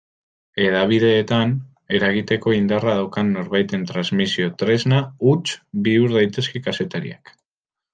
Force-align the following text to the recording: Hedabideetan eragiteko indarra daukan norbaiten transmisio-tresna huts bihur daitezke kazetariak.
Hedabideetan 0.61 1.53
eragiteko 1.99 2.55
indarra 2.61 2.97
daukan 3.01 3.31
norbaiten 3.37 3.87
transmisio-tresna 3.95 5.07
huts 5.31 5.47
bihur 5.89 6.21
daitezke 6.21 6.69
kazetariak. 6.71 7.39